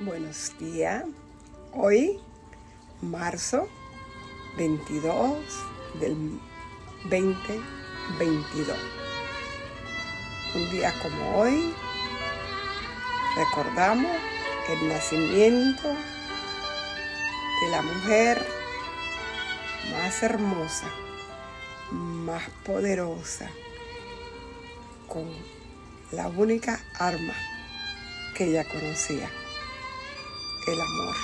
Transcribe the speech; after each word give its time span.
Buenos 0.00 0.56
días. 0.60 1.04
Hoy, 1.72 2.20
marzo 3.02 3.66
22 4.56 5.36
del 5.98 6.38
2022. 7.02 8.78
Un 10.54 10.70
día 10.70 10.94
como 11.02 11.38
hoy, 11.40 11.74
recordamos 13.36 14.16
el 14.68 14.88
nacimiento 14.88 15.88
de 15.88 17.70
la 17.72 17.82
mujer 17.82 18.46
más 19.90 20.22
hermosa, 20.22 20.86
más 21.90 22.48
poderosa, 22.64 23.50
con 25.08 25.28
la 26.12 26.28
única 26.28 26.78
arma 27.00 27.34
que 28.36 28.44
ella 28.44 28.62
conocía 28.62 29.28
el 30.72 30.80
amor. 30.80 31.16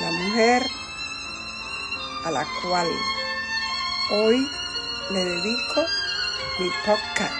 La 0.00 0.10
mujer 0.10 0.66
a 2.24 2.30
la 2.30 2.46
cual 2.62 2.88
hoy 4.10 4.48
le 5.10 5.24
dedico 5.24 5.82
mi 6.58 6.70
podcast. 6.86 7.34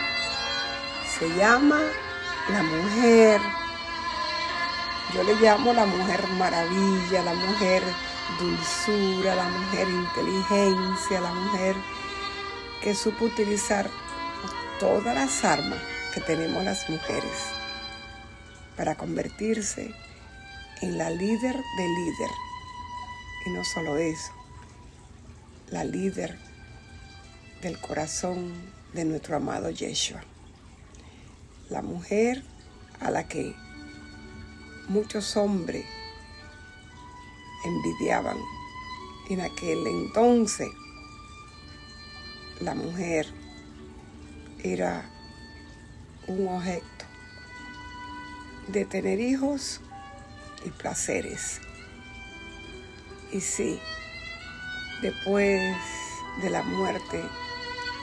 Se 1.19 1.29
llama 1.37 1.80
La 2.51 2.62
Mujer. 2.62 3.41
Yo 5.15 5.23
le 5.23 5.34
llamo 5.34 5.73
la 5.73 5.87
mujer 5.87 6.27
maravilla, 6.38 7.23
la 7.23 7.34
mujer 7.34 7.82
dulzura, 8.38 9.34
la 9.34 9.48
mujer 9.48 9.88
inteligencia, 9.88 11.21
la 11.21 11.32
mujer 11.32 11.77
que 12.82 12.95
supo 12.95 13.27
utilizar 13.27 13.88
todas 14.80 15.15
las 15.15 15.45
armas 15.45 15.79
que 16.15 16.21
tenemos 16.21 16.65
las 16.65 16.88
mujeres 16.88 17.52
para 18.77 18.95
convertirse 18.95 19.95
en 20.83 20.99
la 20.99 21.11
líder 21.11 21.57
de 21.77 21.89
líder. 21.89 22.31
Y 23.47 23.51
no 23.51 23.65
solo 23.65 23.97
eso, 23.97 24.33
la 25.71 25.85
líder 25.85 26.39
del 27.63 27.80
corazón 27.80 28.52
de 28.93 29.05
nuestro 29.05 29.37
amado 29.37 29.71
Yeshua. 29.71 30.23
La 31.71 31.83
mujer 31.83 32.43
a 33.01 33.11
la 33.11 33.27
que 33.29 33.55
muchos 34.89 35.37
hombres 35.37 35.87
envidiaban. 37.65 38.37
En 39.30 39.41
aquel 39.41 39.87
entonces, 39.87 40.69
la 42.61 42.74
mujer 42.74 43.33
era 44.63 45.09
un 46.27 46.49
objeto 46.49 47.07
de 48.69 48.85
tener 48.85 49.21
hijos 49.21 49.80
y 50.65 50.71
placeres. 50.71 51.60
Y 53.30 53.41
sí, 53.41 53.80
después 55.01 55.77
de 56.43 56.51
la 56.51 56.63
muerte 56.63 57.23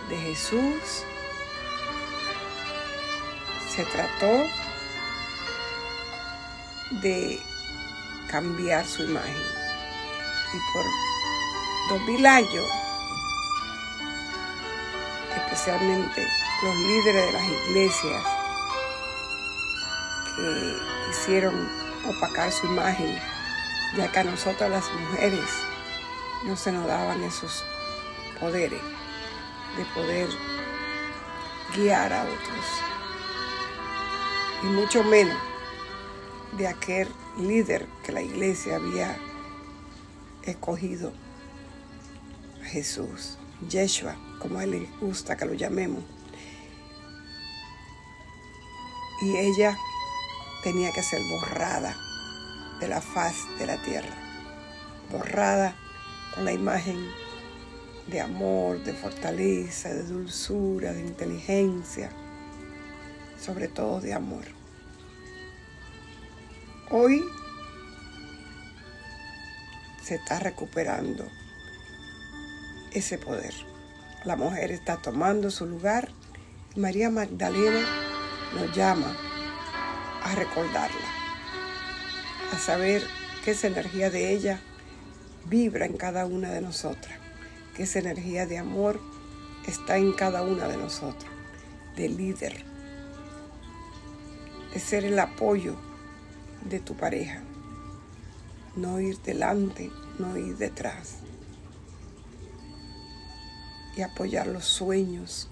de 0.09 0.17
Jesús, 0.17 1.03
se 3.75 3.85
trató 3.85 4.45
de 7.01 7.39
cambiar 8.29 8.85
su 8.85 9.03
imagen. 9.03 9.37
Y 10.53 10.73
por 10.73 10.85
dos 11.89 12.07
mil 12.07 12.25
años, 12.25 12.65
especialmente 15.35 16.27
los 16.63 16.75
líderes 16.75 17.25
de 17.27 17.31
las 17.31 17.43
iglesias 17.43 18.23
que 20.35 20.77
quisieron 21.07 21.88
opacar 22.07 22.51
su 22.51 22.67
imagen, 22.67 23.17
ya 23.95 24.11
que 24.11 24.19
a 24.19 24.23
nosotras 24.23 24.69
las 24.69 24.91
mujeres 24.93 25.49
no 26.45 26.55
se 26.55 26.71
nos 26.71 26.87
daban 26.87 27.23
esos 27.23 27.63
poderes 28.39 28.81
de 29.77 29.85
poder 29.93 30.29
guiar 31.75 32.13
a 32.13 32.23
otros. 32.23 32.65
Y 34.63 34.65
mucho 34.67 35.03
menos 35.03 35.37
de 36.57 36.67
aquel 36.67 37.07
líder 37.37 37.87
que 38.03 38.11
la 38.11 38.21
iglesia 38.21 38.75
había 38.75 39.17
escogido, 40.43 41.13
a 42.61 42.65
Jesús, 42.65 43.37
Yeshua, 43.69 44.15
como 44.39 44.59
a 44.59 44.63
él 44.63 44.71
le 44.71 44.89
gusta 44.99 45.37
que 45.37 45.45
lo 45.45 45.53
llamemos. 45.53 46.03
Y 49.21 49.35
ella 49.35 49.77
tenía 50.63 50.91
que 50.91 51.03
ser 51.03 51.21
borrada 51.23 51.95
de 52.79 52.87
la 52.87 53.01
faz 53.01 53.35
de 53.57 53.65
la 53.65 53.81
tierra, 53.81 54.15
borrada 55.11 55.75
con 56.33 56.45
la 56.45 56.53
imagen 56.53 56.97
de 58.07 58.21
amor, 58.21 58.83
de 58.83 58.93
fortaleza, 58.93 59.93
de 59.93 60.03
dulzura, 60.03 60.93
de 60.93 61.01
inteligencia, 61.01 62.09
sobre 63.39 63.67
todo 63.67 64.01
de 64.01 64.13
amor. 64.13 64.45
Hoy 66.89 67.23
se 70.03 70.15
está 70.15 70.39
recuperando 70.39 71.27
ese 72.93 73.17
poder. 73.17 73.53
La 74.25 74.35
mujer 74.35 74.71
está 74.71 74.97
tomando 74.97 75.51
su 75.51 75.65
lugar 75.65 76.09
María 76.75 77.09
Magdalena 77.09 77.83
nos 78.53 78.75
llama 78.75 79.17
a 80.23 80.35
recordarla, 80.35 81.07
a 82.53 82.57
saber 82.57 83.03
que 83.43 83.51
esa 83.51 83.67
energía 83.67 84.09
de 84.09 84.33
ella 84.33 84.59
vibra 85.45 85.85
en 85.85 85.97
cada 85.97 86.25
una 86.25 86.49
de 86.49 86.61
nosotras, 86.61 87.17
que 87.75 87.83
esa 87.83 87.99
energía 87.99 88.45
de 88.45 88.57
amor 88.57 88.99
está 89.67 89.97
en 89.97 90.13
cada 90.13 90.43
una 90.43 90.67
de 90.67 90.77
nosotras, 90.77 91.31
de 91.95 92.09
líder, 92.09 92.63
de 94.73 94.79
ser 94.79 95.05
el 95.05 95.17
apoyo 95.19 95.77
de 96.65 96.79
tu 96.79 96.95
pareja, 96.95 97.41
no 98.75 98.99
ir 98.99 99.19
delante, 99.21 99.91
no 100.17 100.37
ir 100.37 100.57
detrás, 100.57 101.19
y 103.95 104.01
apoyar 104.01 104.47
los 104.47 104.65
sueños, 104.65 105.49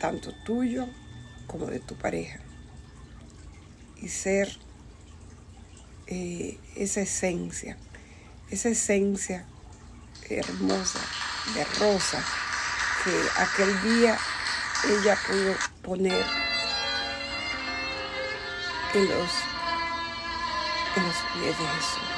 tanto 0.00 0.32
tuyo 0.44 0.86
como 1.46 1.66
de 1.66 1.80
tu 1.80 1.94
pareja 1.94 2.40
y 4.00 4.08
ser 4.08 4.58
eh, 6.06 6.58
esa 6.76 7.02
esencia, 7.02 7.76
esa 8.50 8.70
esencia 8.70 9.46
hermosa 10.28 11.00
de 11.54 11.64
rosa 11.78 12.22
que 13.04 13.40
aquel 13.40 13.82
día 13.82 14.18
ella 14.88 15.18
pudo 15.26 15.54
poner 15.82 16.24
en 18.94 19.08
los, 19.08 19.30
en 20.96 21.06
los 21.06 21.16
pies 21.32 21.58
de 21.58 21.66
Jesús. 21.66 22.08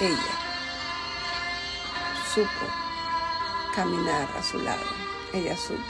Ella 0.00 0.34
supo 2.34 2.66
caminar 3.74 4.28
a 4.36 4.42
su 4.42 4.58
lado, 4.58 4.84
ella 5.32 5.56
supo 5.56 5.82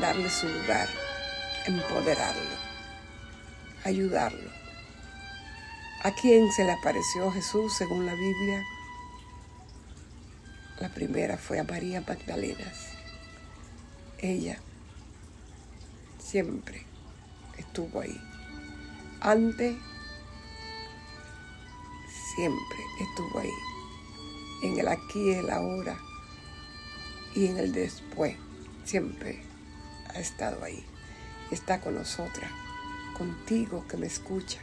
darle 0.00 0.30
su 0.30 0.48
lugar 0.48 0.88
empoderarlo, 1.68 2.56
ayudarlo. 3.84 4.50
¿A 6.02 6.12
quién 6.12 6.50
se 6.52 6.64
le 6.64 6.72
apareció 6.72 7.30
Jesús 7.30 7.74
según 7.74 8.06
la 8.06 8.14
Biblia? 8.14 8.64
La 10.80 10.88
primera 10.88 11.36
fue 11.36 11.58
a 11.58 11.64
María 11.64 12.00
Magdalena. 12.00 12.72
Ella 14.18 14.58
siempre 16.18 16.86
estuvo 17.58 18.00
ahí. 18.00 18.18
Antes, 19.20 19.76
siempre 22.34 22.78
estuvo 23.00 23.40
ahí. 23.40 23.50
En 24.62 24.78
el 24.78 24.88
aquí, 24.88 25.30
el 25.32 25.50
ahora 25.50 25.98
y 27.34 27.46
en 27.46 27.58
el 27.58 27.72
después. 27.72 28.36
Siempre 28.84 29.42
ha 30.14 30.20
estado 30.20 30.64
ahí 30.64 30.84
está 31.50 31.80
con 31.80 31.94
nosotras, 31.94 32.50
contigo 33.16 33.86
que 33.88 33.96
me 33.96 34.06
escucha. 34.06 34.60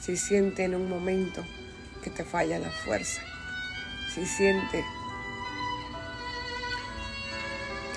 Si 0.00 0.16
siente 0.16 0.64
en 0.64 0.74
un 0.74 0.88
momento 0.88 1.44
que 2.02 2.10
te 2.10 2.24
falla 2.24 2.58
la 2.58 2.70
fuerza, 2.70 3.20
si 4.14 4.26
siente 4.26 4.84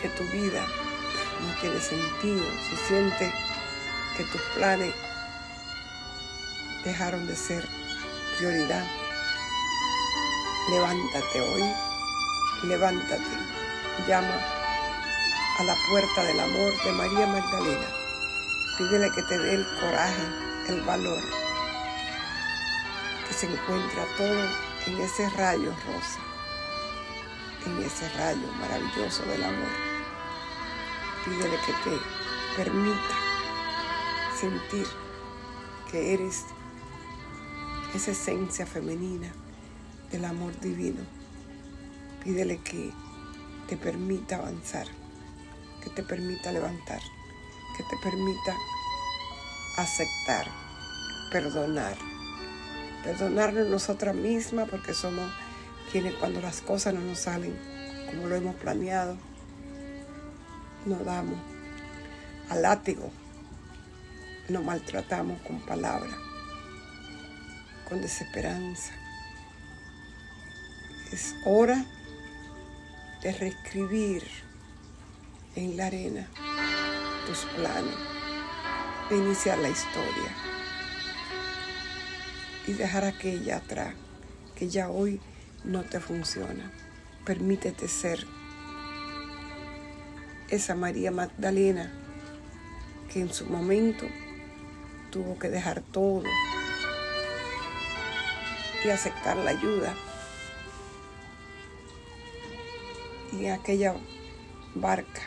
que 0.01 0.09
tu 0.09 0.23
vida 0.25 0.65
no 1.45 1.53
tiene 1.61 1.79
sentido, 1.79 2.43
si 2.69 2.75
siente 2.87 3.31
que 4.17 4.23
tus 4.25 4.41
planes 4.55 4.93
dejaron 6.83 7.27
de 7.27 7.35
ser 7.35 7.67
prioridad, 8.37 8.85
levántate 10.71 11.41
hoy, 11.41 11.63
levántate, 12.63 13.23
llama 14.07 14.60
a 15.61 15.63
la 15.63 15.75
puerta 15.87 16.23
del 16.23 16.39
amor 16.39 16.73
de 16.83 16.91
María 16.91 17.27
Magdalena, 17.27 17.85
Pídele 18.79 19.11
que 19.11 19.21
te 19.21 19.37
dé 19.37 19.53
el 19.53 19.67
coraje, 19.79 20.23
el 20.69 20.81
valor, 20.81 21.21
que 23.27 23.33
se 23.35 23.45
encuentra 23.45 24.03
todo 24.17 24.43
en 24.87 25.01
ese 25.01 25.29
rayo 25.29 25.71
rosa, 25.85 26.19
en 27.67 27.83
ese 27.83 28.09
rayo 28.17 28.47
maravilloso 28.59 29.21
del 29.25 29.43
amor. 29.43 29.69
Pídele 31.25 31.57
que 31.57 31.73
te 31.73 31.97
permita 32.57 33.15
sentir 34.39 34.87
que 35.91 36.15
eres 36.15 36.45
esa 37.93 38.09
esencia 38.09 38.65
femenina 38.65 39.31
del 40.11 40.25
amor 40.25 40.59
divino. 40.59 41.01
Pídele 42.23 42.57
que 42.57 42.91
te 43.67 43.77
permita 43.77 44.37
avanzar, 44.37 44.87
que 45.83 45.89
te 45.89 46.03
permita 46.03 46.51
levantar, 46.51 47.01
que 47.77 47.83
te 47.83 47.97
permita 48.01 48.55
aceptar, 49.77 50.47
perdonar. 51.31 51.97
Perdonarnos 53.03 53.67
nosotras 53.67 54.13
mismas 54.13 54.69
porque 54.69 54.93
somos 54.93 55.31
quienes 55.91 56.13
cuando 56.15 56.39
las 56.39 56.61
cosas 56.61 56.93
no 56.93 57.01
nos 57.01 57.19
salen 57.19 57.57
como 58.07 58.27
lo 58.27 58.35
hemos 58.35 58.55
planeado, 58.55 59.17
nos 60.85 61.03
damos 61.03 61.39
al 62.49 62.61
látigo, 62.61 63.09
nos 64.49 64.63
maltratamos 64.63 65.41
con 65.41 65.59
palabras 65.61 66.13
con 67.91 68.01
desesperanza. 68.01 68.93
Es 71.11 71.35
hora 71.45 71.85
de 73.21 73.33
reescribir 73.33 74.23
en 75.55 75.77
la 75.77 75.87
arena 75.87 76.27
tus 77.27 77.39
planes, 77.55 77.95
de 79.09 79.17
iniciar 79.17 79.57
la 79.59 79.69
historia 79.69 80.35
y 82.67 82.73
dejar 82.73 83.05
aquella 83.05 83.57
atrás 83.57 83.93
que 84.55 84.69
ya 84.69 84.89
hoy 84.89 85.19
no 85.63 85.83
te 85.83 85.99
funciona. 85.99 86.71
Permítete 87.25 87.87
ser 87.87 88.25
esa 90.49 90.75
María 90.75 91.11
Magdalena 91.11 91.91
que 93.11 93.21
en 93.21 93.33
su 93.33 93.45
momento 93.45 94.05
tuvo 95.11 95.37
que 95.37 95.49
dejar 95.49 95.81
todo 95.81 96.23
y 98.83 98.89
aceptar 98.89 99.37
la 99.37 99.51
ayuda. 99.51 99.93
Y 103.33 103.47
aquella 103.47 103.95
barca, 104.75 105.21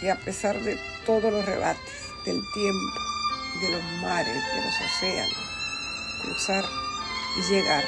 y 0.00 0.08
a 0.08 0.16
pesar 0.16 0.58
de 0.60 0.78
todos 1.04 1.32
los 1.32 1.44
rebates 1.44 1.82
del 2.24 2.40
tiempo, 2.52 3.00
de 3.60 3.70
los 3.70 3.82
mares, 4.00 4.34
de 4.34 4.64
los 4.64 4.74
océanos, 4.80 5.36
cruzar 6.22 6.64
y 7.38 7.42
llegar 7.52 7.84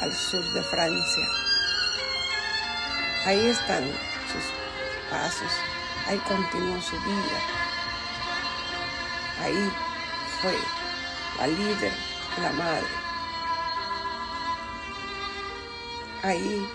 al 0.00 0.14
sur 0.14 0.44
de 0.52 0.62
Francia. 0.62 1.26
Ahí 3.24 3.46
están 3.48 3.84
sus 4.32 5.10
pasos, 5.10 5.52
ahí 6.06 6.18
continuó 6.28 6.80
su 6.80 6.96
vida. 7.00 7.40
Ahí 9.42 9.70
fue 10.40 10.54
la 11.38 11.46
líder 11.46 11.92
la 12.42 12.52
madre. 12.52 12.86
Ahí 16.22 16.68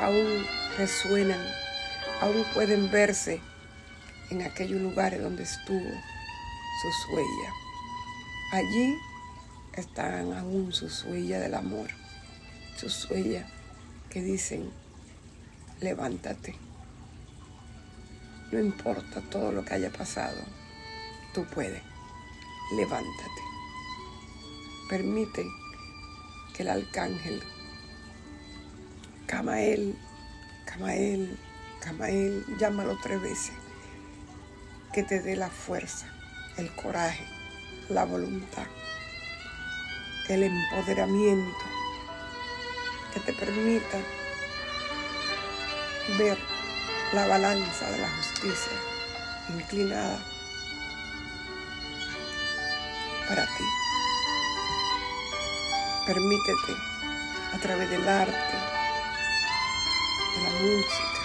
aún 0.00 0.46
resuenan, 0.76 1.40
aún 2.20 2.44
pueden 2.54 2.90
verse 2.90 3.40
en 4.30 4.42
aquellos 4.42 4.80
lugares 4.80 5.22
donde 5.22 5.42
estuvo 5.42 5.90
sus 6.82 7.08
huellas. 7.14 7.54
Allí 8.52 8.96
están 9.74 10.32
aún 10.32 10.72
sus 10.72 11.04
huellas 11.04 11.40
del 11.40 11.54
amor, 11.54 11.88
sus 12.76 13.10
huellas 13.10 13.46
que 14.10 14.22
dicen, 14.22 14.70
levántate. 15.80 16.54
No 18.52 18.60
importa 18.60 19.20
todo 19.22 19.52
lo 19.52 19.64
que 19.64 19.74
haya 19.74 19.90
pasado, 19.90 20.40
tú 21.34 21.44
puedes, 21.52 21.82
levántate 22.76 23.46
permite 24.88 25.44
que 26.54 26.62
el 26.62 26.70
arcángel 26.70 27.42
Camael, 29.26 29.96
Camael, 30.64 31.36
Camael, 31.80 32.44
llámalo 32.58 32.98
tres 33.02 33.20
veces, 33.20 33.52
que 34.92 35.02
te 35.02 35.20
dé 35.20 35.36
la 35.36 35.50
fuerza, 35.50 36.06
el 36.56 36.74
coraje, 36.74 37.24
la 37.88 38.04
voluntad, 38.04 38.66
el 40.28 40.42
empoderamiento, 40.42 41.64
que 43.14 43.20
te 43.20 43.32
permita 43.32 43.98
ver 46.18 46.38
la 47.12 47.26
balanza 47.26 47.90
de 47.90 47.98
la 47.98 48.08
justicia 48.10 48.72
inclinada 49.54 50.18
para 53.28 53.44
ti. 53.44 53.64
Permítete 56.06 56.72
a 57.54 57.58
través 57.58 57.90
del 57.90 58.08
arte, 58.08 58.56
de 60.36 60.42
la 60.42 60.50
música, 60.50 61.15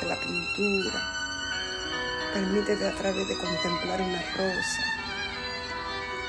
de 0.00 0.06
la 0.06 0.16
pintura. 0.16 1.14
Permítete 2.32 2.86
a 2.86 2.94
través 2.94 3.28
de 3.28 3.36
contemplar 3.36 4.00
una 4.02 4.22
rosa, 4.36 4.82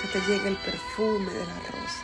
que 0.02 0.08
te 0.08 0.20
llegue 0.28 0.50
el 0.50 0.58
perfume 0.58 1.32
de 1.32 1.46
la 1.46 1.56
rosa. 1.56 2.04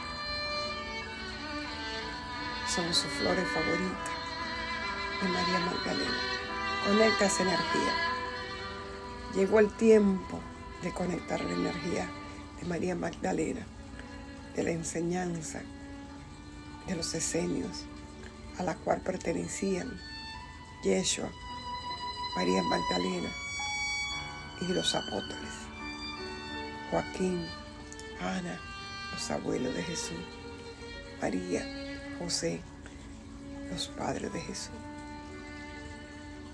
Son 2.67 2.93
sus 2.93 3.11
flores 3.11 3.47
favoritas 3.49 4.09
de 5.21 5.29
María 5.29 5.59
Magdalena. 5.59 6.19
Conecta 6.85 7.25
esa 7.25 7.43
energía. 7.43 7.93
Llegó 9.33 9.59
el 9.59 9.71
tiempo 9.73 10.39
de 10.81 10.91
conectar 10.91 11.41
la 11.41 11.53
energía 11.53 12.09
de 12.59 12.67
María 12.67 12.95
Magdalena 12.95 13.65
de 14.55 14.63
la 14.63 14.71
enseñanza 14.71 15.61
de 16.87 16.95
los 16.95 17.13
esenios 17.13 17.85
a 18.57 18.63
la 18.63 18.75
cual 18.75 19.01
pertenecían 19.01 19.99
Yeshua, 20.83 21.29
María 22.35 22.61
Magdalena 22.63 23.29
y 24.59 24.65
los 24.65 24.93
apóstoles, 24.93 25.53
Joaquín, 26.91 27.45
Ana, 28.19 28.59
los 29.13 29.31
abuelos 29.31 29.73
de 29.73 29.81
Jesús, 29.81 30.19
María, 31.21 31.65
José, 32.19 32.61
los 33.71 33.87
padres 33.87 34.33
de 34.33 34.41
Jesús. 34.41 34.75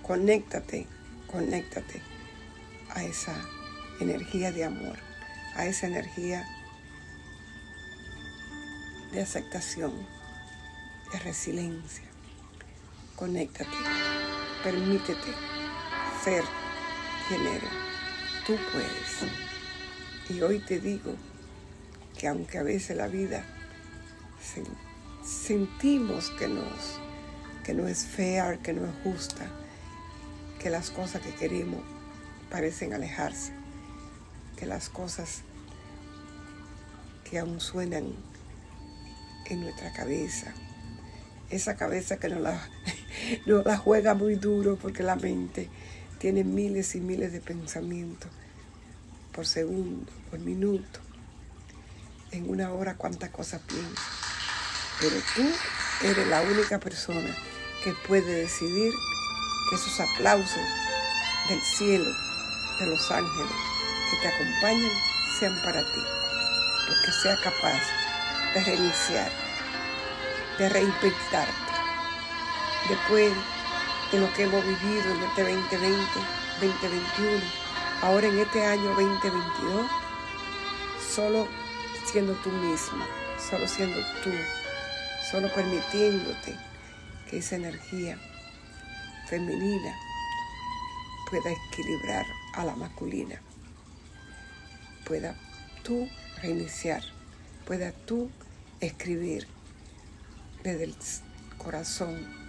Conéctate, 0.02 0.86
conéctate 1.26 2.00
a 2.90 3.02
esa 3.02 3.34
energía 3.98 4.52
de 4.52 4.64
amor, 4.64 4.98
a 5.56 5.66
esa 5.66 5.88
energía 5.88 6.46
de 9.10 9.20
aceptación, 9.20 9.92
de 11.12 11.18
resiliencia. 11.18 12.04
Conéctate, 13.16 13.76
permítete 14.62 15.61
ser 16.24 16.44
quien. 17.28 17.60
Tú 18.46 18.56
puedes. 18.72 19.32
Y 20.28 20.40
hoy 20.42 20.58
te 20.60 20.78
digo 20.78 21.14
que 22.18 22.28
aunque 22.28 22.58
a 22.58 22.62
veces 22.62 22.96
la 22.96 23.06
vida 23.08 23.44
sentimos 25.24 26.30
que, 26.30 26.48
nos, 26.48 27.00
que 27.64 27.74
no 27.74 27.88
es 27.88 28.04
fea, 28.04 28.58
que 28.62 28.72
no 28.72 28.84
es 28.84 28.92
justa, 29.02 29.46
que 30.60 30.70
las 30.70 30.90
cosas 30.90 31.22
que 31.22 31.34
queremos 31.34 31.82
parecen 32.50 32.94
alejarse, 32.94 33.52
que 34.56 34.66
las 34.66 34.88
cosas 34.88 35.42
que 37.28 37.38
aún 37.38 37.60
suenan 37.60 38.12
en 39.48 39.60
nuestra 39.60 39.92
cabeza. 39.92 40.52
Esa 41.50 41.76
cabeza 41.76 42.18
que 42.18 42.28
nos 42.28 42.40
la, 42.40 42.60
la 43.46 43.76
juega 43.76 44.14
muy 44.14 44.36
duro 44.36 44.76
porque 44.76 45.02
la 45.02 45.16
mente 45.16 45.68
tiene 46.22 46.44
miles 46.44 46.94
y 46.94 47.00
miles 47.00 47.32
de 47.32 47.40
pensamientos 47.40 48.30
por 49.32 49.44
segundo, 49.44 50.12
por 50.30 50.38
minuto. 50.38 51.00
En 52.30 52.48
una 52.48 52.70
hora 52.72 52.94
cuántas 52.94 53.30
cosas 53.30 53.60
piensas. 53.62 54.04
Pero 55.00 55.16
tú 55.34 56.06
eres 56.06 56.28
la 56.28 56.42
única 56.42 56.78
persona 56.78 57.36
que 57.82 57.92
puede 58.06 58.42
decidir 58.42 58.92
que 59.68 59.74
esos 59.74 59.98
aplausos 59.98 60.62
del 61.48 61.60
cielo, 61.60 62.12
de 62.78 62.86
los 62.86 63.10
ángeles 63.10 63.52
que 64.08 64.16
te 64.18 64.28
acompañan, 64.28 64.92
sean 65.40 65.60
para 65.64 65.80
ti. 65.80 66.00
Porque 66.86 67.12
sea 67.20 67.36
capaz 67.42 67.82
de 68.54 68.62
reiniciar, 68.62 69.32
de 70.56 70.68
reinventarte. 70.68 71.72
Después 72.88 73.32
de 74.12 74.20
lo 74.20 74.30
que 74.34 74.42
hemos 74.42 74.62
vivido 74.62 75.14
en 75.14 75.22
este 75.22 75.42
2020, 75.42 75.96
2021, 76.60 77.40
ahora 78.02 78.26
en 78.28 78.38
este 78.40 78.62
año 78.62 78.84
2022, 78.90 79.90
solo 81.14 81.48
siendo 82.04 82.34
tú 82.34 82.50
misma, 82.50 83.06
solo 83.50 83.66
siendo 83.66 83.98
tú, 84.22 84.30
solo 85.30 85.50
permitiéndote 85.54 86.54
que 87.28 87.38
esa 87.38 87.56
energía 87.56 88.18
femenina 89.28 89.96
pueda 91.30 91.50
equilibrar 91.50 92.26
a 92.52 92.64
la 92.64 92.76
masculina, 92.76 93.40
pueda 95.06 95.34
tú 95.82 96.06
reiniciar, 96.42 97.02
pueda 97.64 97.92
tú 97.92 98.30
escribir 98.80 99.46
desde 100.62 100.84
el 100.84 100.94
corazón, 101.56 102.41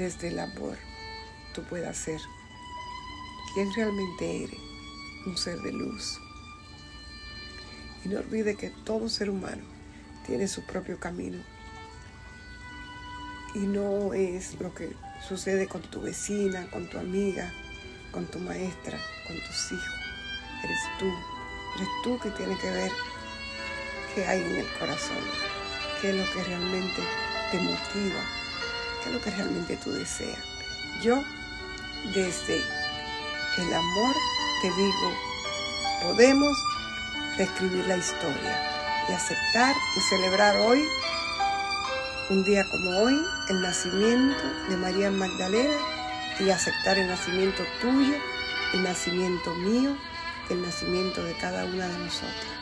desde 0.00 0.28
el 0.28 0.38
amor, 0.38 0.78
tú 1.52 1.62
puedas 1.64 1.94
ser 1.94 2.22
quien 3.52 3.70
realmente 3.74 4.44
eres, 4.44 4.58
un 5.26 5.36
ser 5.36 5.58
de 5.60 5.72
luz. 5.72 6.18
Y 8.02 8.08
no 8.08 8.20
olvide 8.20 8.56
que 8.56 8.70
todo 8.70 9.10
ser 9.10 9.28
humano 9.28 9.62
tiene 10.26 10.48
su 10.48 10.64
propio 10.64 10.98
camino. 10.98 11.42
Y 13.54 13.58
no 13.58 14.14
es 14.14 14.58
lo 14.58 14.72
que 14.74 14.96
sucede 15.28 15.68
con 15.68 15.82
tu 15.82 16.00
vecina, 16.00 16.66
con 16.70 16.88
tu 16.88 16.98
amiga, 16.98 17.52
con 18.10 18.26
tu 18.26 18.38
maestra, 18.38 18.98
con 19.26 19.36
tus 19.36 19.72
hijos. 19.72 19.94
Eres 20.64 20.78
tú. 20.98 21.12
Eres 21.76 21.88
tú 22.02 22.18
que 22.20 22.30
tienes 22.30 22.58
que 22.58 22.70
ver 22.70 22.90
qué 24.14 24.26
hay 24.26 24.40
en 24.40 24.56
el 24.56 24.66
corazón, 24.78 25.22
qué 26.00 26.08
es 26.08 26.16
lo 26.16 26.32
que 26.32 26.48
realmente 26.48 27.02
te 27.50 27.58
motiva, 27.60 28.39
qué 29.02 29.08
es 29.08 29.14
lo 29.14 29.20
que 29.20 29.30
realmente 29.30 29.76
tú 29.76 29.90
deseas. 29.92 30.38
Yo, 31.02 31.22
desde 32.14 32.62
el 33.58 33.74
amor, 33.74 34.14
te 34.62 34.68
digo, 34.68 35.12
podemos 36.02 36.56
reescribir 37.36 37.86
la 37.86 37.96
historia 37.96 39.06
y 39.08 39.12
aceptar 39.12 39.74
y 39.96 40.00
celebrar 40.00 40.56
hoy, 40.56 40.86
un 42.28 42.44
día 42.44 42.64
como 42.70 42.90
hoy, 42.98 43.20
el 43.48 43.60
nacimiento 43.60 44.42
de 44.68 44.76
María 44.76 45.10
Magdalena 45.10 45.76
y 46.38 46.50
aceptar 46.50 46.98
el 46.98 47.08
nacimiento 47.08 47.64
tuyo, 47.80 48.14
el 48.72 48.82
nacimiento 48.82 49.54
mío, 49.54 49.96
el 50.48 50.62
nacimiento 50.62 51.22
de 51.24 51.34
cada 51.34 51.64
una 51.64 51.86
de 51.88 51.98
nosotros. 51.98 52.59